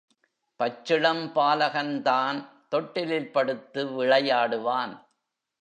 பச்சிளம் 0.59 1.31
பாலகன்தான் 1.35 2.39
தொட்டிலில் 2.69 3.31
படுத்து 3.31 3.85
விளையாடுவான். 3.85 4.93